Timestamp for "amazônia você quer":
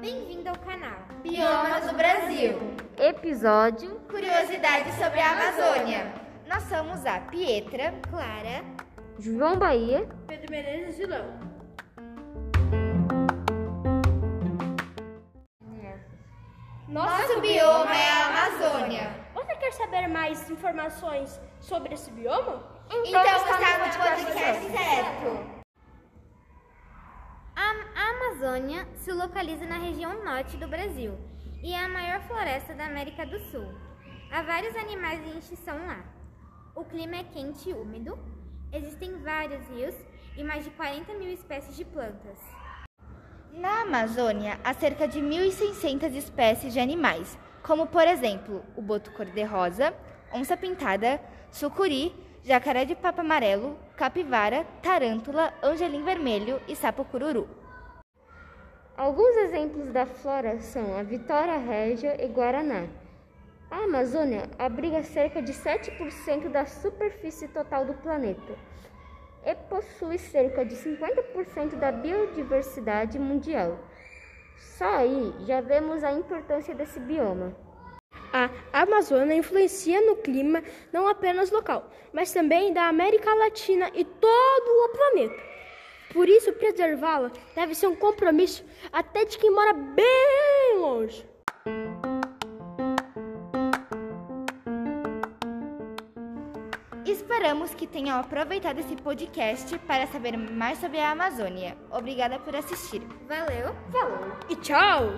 18.28-19.72